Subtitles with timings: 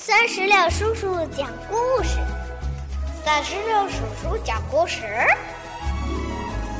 [0.00, 2.20] 三十六叔叔讲故事，
[3.24, 5.02] 三十六叔叔讲故事，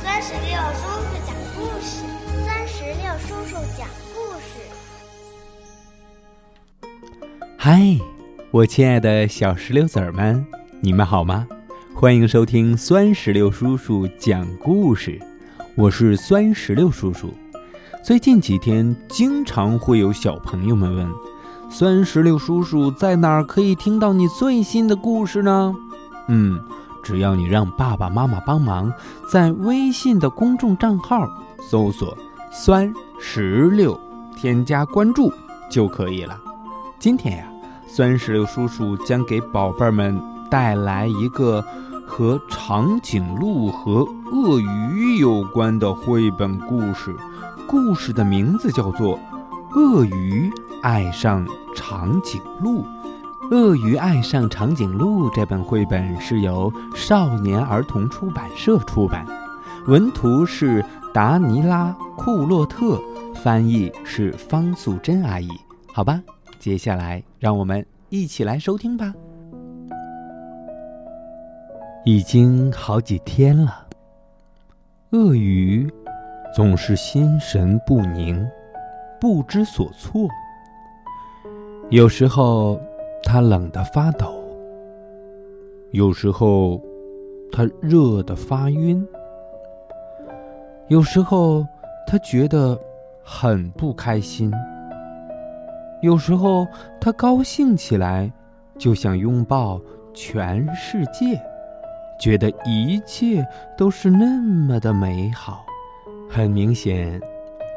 [0.01, 2.05] 三十六叔叔讲故事，
[2.45, 3.85] 三十六叔叔讲
[4.15, 4.61] 故事。
[7.57, 7.81] 嗨，
[8.51, 10.47] 我亲爱的小石榴籽儿们，
[10.79, 11.45] 你们好吗？
[11.93, 15.19] 欢迎收听酸石榴叔叔讲故事，
[15.75, 17.33] 我是酸石榴叔叔。
[18.01, 21.28] 最近几天，经常会有小朋友们问。
[21.69, 25.73] 酸石榴叔叔在哪儿可以听到你最新的故事呢？
[26.27, 26.59] 嗯，
[27.03, 28.91] 只要你让爸爸妈妈帮忙，
[29.31, 31.29] 在微信的公众账号
[31.61, 32.17] 搜索
[32.51, 33.97] “酸石榴”，
[34.35, 35.31] 添加关注
[35.69, 36.37] 就可以了。
[36.97, 37.45] 今天呀，
[37.87, 41.63] 酸石榴叔叔将给宝贝儿们带来一个
[42.05, 47.15] 和长颈鹿和鳄鱼有关的绘本故事，
[47.67, 49.19] 故事的名字叫做。
[49.75, 50.51] 鳄鱼
[50.81, 52.83] 爱上长颈鹿，
[53.51, 59.25] 《鳄鱼爱上长颈鹿》这本绘本是由少年儿童出版社出版，
[59.87, 63.01] 文图是达尼拉·库洛特，
[63.35, 65.49] 翻译是方素珍阿姨。
[65.91, 66.21] 好吧，
[66.59, 69.13] 接下来让我们一起来收听吧。
[72.05, 73.85] 已经好几天了，
[75.11, 75.91] 鳄鱼
[76.55, 78.47] 总是心神不宁。
[79.21, 80.29] 不知所措。
[81.91, 82.79] 有时候，
[83.23, 84.27] 他冷得发抖；
[85.89, 86.79] 有时候，
[87.51, 89.03] 他热得发晕；
[90.87, 91.65] 有时候，
[92.05, 92.79] 他觉得
[93.23, 94.51] 很不开心；
[96.03, 96.67] 有时候，
[97.01, 98.31] 他高兴起来，
[98.77, 99.81] 就想拥抱
[100.13, 101.41] 全世界，
[102.19, 103.43] 觉得一切
[103.75, 105.65] 都是那么的美好。
[106.29, 107.19] 很明显，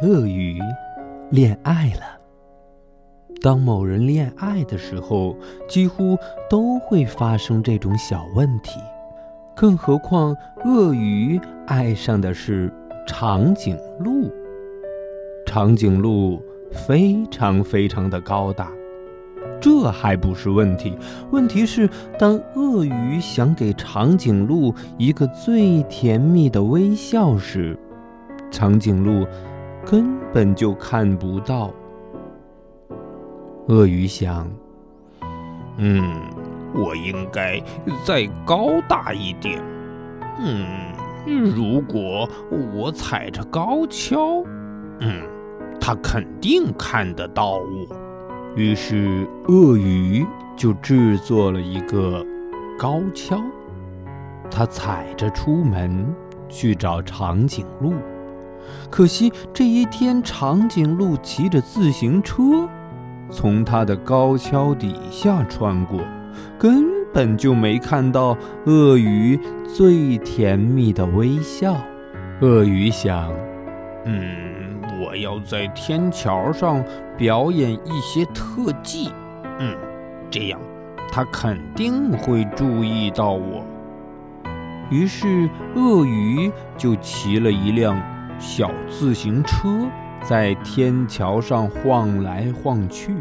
[0.02, 0.60] 鳄鱼。
[1.30, 2.21] 恋爱了。
[3.42, 5.36] 当某人恋爱的时候，
[5.68, 6.16] 几乎
[6.48, 8.78] 都会发生这种小问题，
[9.56, 12.72] 更何况鳄鱼爱上的是
[13.06, 14.30] 长颈鹿。
[15.44, 16.40] 长颈鹿
[16.70, 18.70] 非常非常的高大，
[19.60, 20.96] 这还不是问题，
[21.32, 27.76] 问题是当鳄鱼想给长颈鹿一个最甜蜜的微笑时，
[28.52, 29.26] 长颈鹿。
[29.84, 31.68] 根本就看不到。
[33.68, 34.50] 鳄鱼想
[35.78, 36.02] ：“嗯，
[36.74, 37.62] 我应该
[38.04, 39.62] 再高大一点。
[40.38, 40.92] 嗯，
[41.26, 42.28] 如果
[42.74, 44.44] 我踩着高跷，
[45.00, 45.22] 嗯，
[45.80, 47.96] 它肯定看得到我。”
[48.56, 52.24] 于是，鳄鱼就制作了一个
[52.78, 53.40] 高跷，
[54.50, 56.12] 它踩着出门
[56.48, 57.94] 去找长颈鹿。
[58.90, 62.68] 可惜这一天，长颈鹿骑着自行车，
[63.32, 66.00] 从他的高跷底下穿过，
[66.58, 69.40] 根本就没看到鳄鱼
[69.74, 71.74] 最甜蜜的微笑。
[72.42, 73.32] 鳄鱼想
[74.04, 76.84] ：“嗯，我要在天桥上
[77.16, 79.10] 表演一些特技，
[79.58, 79.74] 嗯，
[80.30, 80.60] 这样
[81.10, 83.64] 他肯定会注意到我。”
[84.90, 88.00] 于是，鳄鱼就骑了一辆。
[88.38, 89.68] 小自行车
[90.22, 93.12] 在天桥上晃来晃去，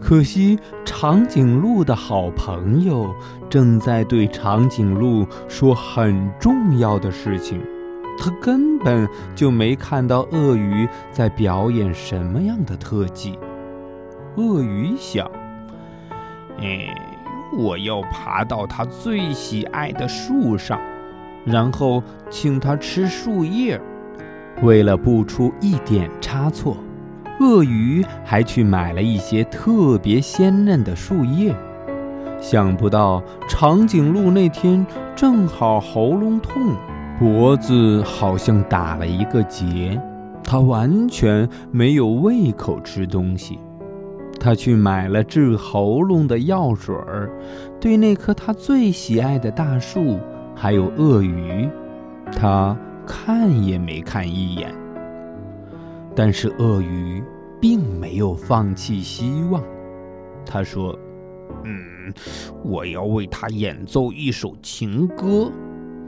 [0.00, 3.14] 可惜长颈鹿的好朋友
[3.48, 7.60] 正在对长颈鹿说很重要的事情，
[8.18, 13.38] 他根本就没看到鳄鱼在表演什么样的特技。
[14.36, 15.30] 鳄鱼想
[16.60, 16.94] ：“哎，
[17.56, 20.80] 我要爬到它最喜爱的树上，
[21.44, 23.80] 然后请它吃树叶。”
[24.62, 26.76] 为了不出一点差错，
[27.40, 31.54] 鳄鱼还去买了一些特别鲜嫩的树叶。
[32.38, 36.74] 想不到长颈鹿那天正好喉咙痛，
[37.18, 40.00] 脖子好像打了一个结，
[40.44, 43.58] 它完全没有胃口吃东西。
[44.38, 47.30] 他去买了治喉咙的药水儿，
[47.78, 50.18] 对那棵他最喜爱的大树
[50.54, 51.68] 还有鳄鱼，
[52.32, 52.76] 他。
[53.12, 54.72] 看也没看一眼，
[56.14, 57.20] 但是鳄鱼
[57.60, 59.60] 并没有放弃希望。
[60.46, 60.96] 他说
[61.66, 62.14] ：“嗯，
[62.64, 65.50] 我要为他演奏一首情歌，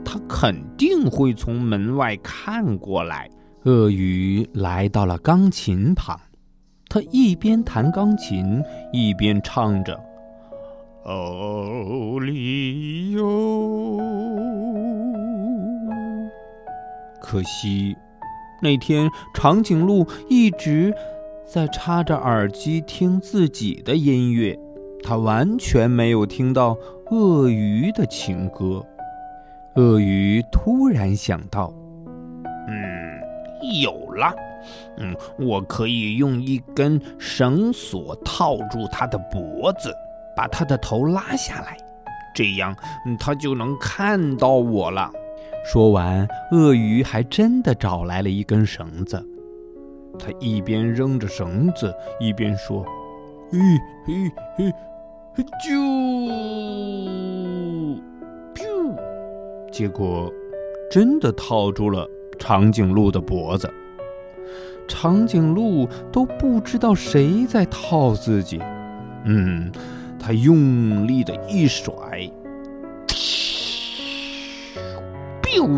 [0.05, 3.29] 他肯定会从门外看过来。”
[3.65, 6.17] 鳄鱼来到了钢琴旁，
[6.87, 8.63] 他一边弹钢琴，
[8.93, 9.99] 一边唱着
[11.03, 13.99] ：“哦里哟。”
[17.23, 17.95] 可惜，
[18.61, 20.93] 那天长颈鹿一直
[21.47, 24.59] 在插着耳机听自己的音乐，
[25.01, 26.77] 他完全没有听到
[27.11, 28.85] 鳄鱼的情歌。
[29.75, 31.73] 鳄鱼突然想到
[32.67, 34.35] ：“嗯，有了，
[34.97, 39.91] 嗯，我可以用一根绳索套住它的脖子，
[40.35, 41.77] 把它的头拉下来，
[42.35, 42.75] 这样
[43.17, 45.09] 它就能看到我了。”
[45.63, 49.23] 说完，鳄鱼还真的找来了一根绳子。
[50.19, 52.85] 他一边扔着绳子，一边说
[53.49, 53.57] ：“嘿，
[54.05, 54.13] 嘿，
[54.57, 54.71] 嘿，
[55.33, 55.73] 嘿，啾，
[58.53, 58.95] 啾！”
[59.71, 60.31] 结果，
[60.91, 62.07] 真的套住了
[62.37, 63.67] 长颈鹿的脖子。
[64.87, 68.61] 长颈鹿都不知道谁在套自己。
[69.23, 69.71] 嗯，
[70.19, 72.29] 他用力的一甩，
[75.53, 75.69] 咻！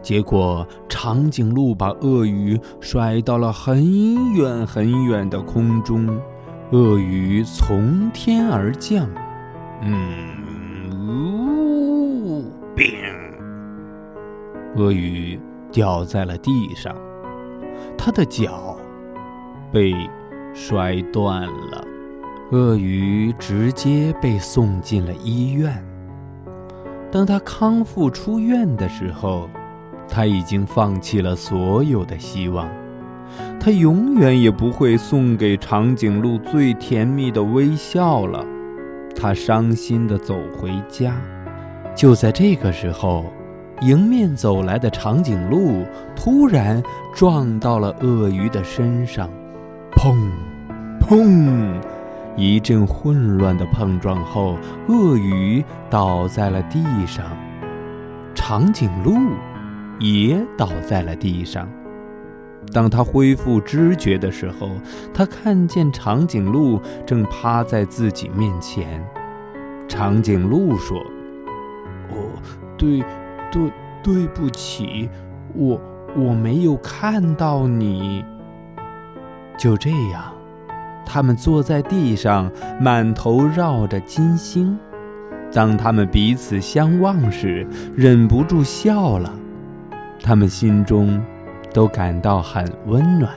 [0.00, 6.06] 结果，长颈鹿把鳄鱼甩到了很远很远的空中，
[6.70, 9.08] 鳄鱼从天而降，
[9.82, 9.98] 嗯，
[10.92, 12.44] 呜，
[12.76, 12.88] 变，
[14.76, 15.38] 鳄鱼
[15.72, 16.94] 掉在了地上，
[17.96, 18.76] 它的脚
[19.72, 19.92] 被
[20.54, 21.84] 摔断了，
[22.52, 25.84] 鳄鱼直接被送进了医院。
[27.10, 29.48] 当他康复出院的时候。
[30.10, 32.66] 他已经放弃了所有的希望，
[33.60, 38.42] 他永远也不会送给长颈鹿最甜蜜的微笑了。
[39.14, 41.14] 他伤心地走回家。
[41.94, 43.26] 就在这个时候，
[43.82, 45.84] 迎面走来的长颈鹿
[46.16, 46.82] 突然
[47.14, 49.28] 撞到了鳄鱼的身上，
[49.92, 50.16] 砰，
[51.02, 51.74] 砰！
[52.38, 54.56] 一阵混乱的碰撞后，
[54.88, 57.26] 鳄鱼倒在了地上，
[58.34, 59.12] 长颈鹿。
[60.00, 61.68] 也倒在了地上。
[62.72, 64.70] 当他恢复知觉的时候，
[65.12, 69.04] 他看见长颈鹿正趴在自己面前。
[69.88, 71.00] 长颈鹿说
[72.14, 72.30] ：“哦，
[72.76, 73.02] 对，
[73.50, 75.10] 对，对不起，
[75.52, 75.80] 我
[76.14, 78.24] 我没有看到你。”
[79.58, 80.32] 就这样，
[81.04, 82.50] 他们坐在地上，
[82.80, 84.78] 满头绕着金星。
[85.52, 87.66] 当他们彼此相望时，
[87.96, 89.32] 忍不住笑了。
[90.22, 91.20] 他们心中
[91.72, 93.32] 都感到很温暖。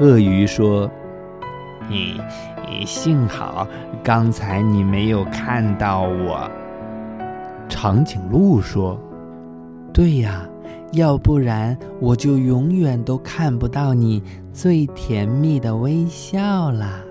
[0.00, 0.90] 鳄鱼说
[1.88, 2.20] ：“你，
[2.84, 3.68] 幸好
[4.02, 6.50] 刚才你没有看到我。”
[7.68, 8.98] 长颈鹿说
[9.94, 10.44] ：“对呀，
[10.92, 14.22] 要不然我就永远都看不到你
[14.52, 17.02] 最甜蜜的微笑了。”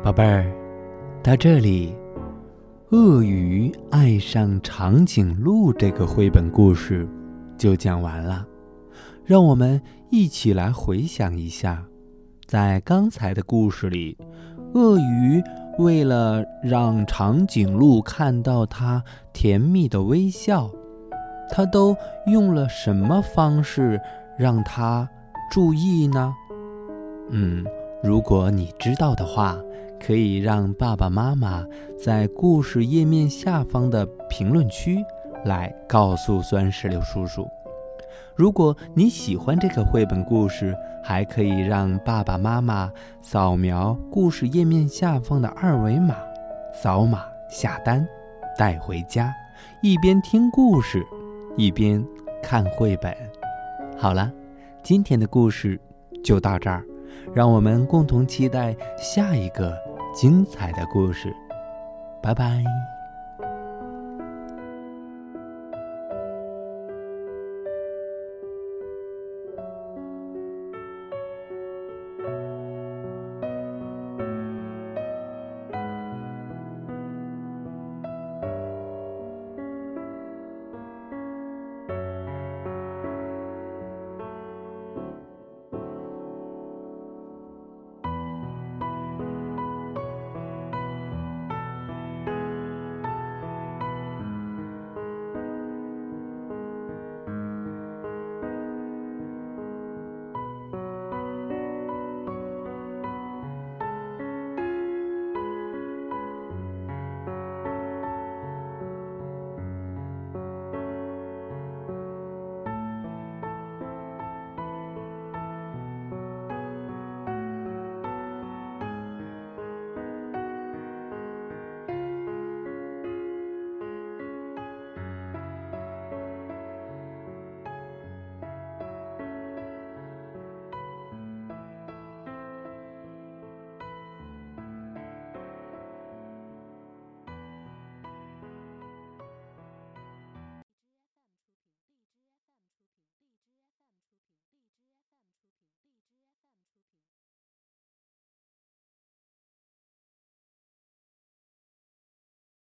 [0.00, 0.50] 宝贝儿，
[1.22, 1.92] 到这里，
[2.96, 7.06] 《鳄鱼爱上长颈鹿》这个绘本故事
[7.58, 8.46] 就讲完了。
[9.26, 9.78] 让我们
[10.10, 11.84] 一起来回想一下，
[12.48, 14.16] 在刚才的故事里，
[14.72, 15.42] 鳄鱼
[15.78, 19.04] 为了让长颈鹿看到它
[19.34, 20.70] 甜蜜的微笑，
[21.50, 21.94] 它都
[22.26, 24.00] 用了什么方式
[24.38, 25.06] 让它
[25.50, 26.34] 注意呢？
[27.28, 27.66] 嗯，
[28.02, 29.56] 如果你知道的话。
[30.00, 31.64] 可以让爸爸妈妈
[31.98, 35.04] 在故事页面下方的评论区
[35.44, 37.44] 来告诉酸石榴叔叔。
[38.38, 40.72] 如果你喜欢这个绘本故事，
[41.02, 42.88] 还可以让爸爸妈妈
[43.20, 46.14] 扫描故事页面下方的二维码，
[46.72, 48.06] 扫码下单，
[48.56, 49.34] 带回家，
[49.82, 51.04] 一边听故事，
[51.56, 52.02] 一边
[52.40, 53.12] 看绘本。
[53.96, 54.30] 好了，
[54.84, 55.76] 今天的故事
[56.22, 56.84] 就到这儿，
[57.34, 59.76] 让我们共同期待下一个。
[60.14, 61.32] 精彩的故事，
[62.22, 62.64] 拜拜。